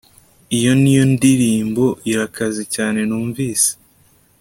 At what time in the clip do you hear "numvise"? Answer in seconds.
3.09-3.69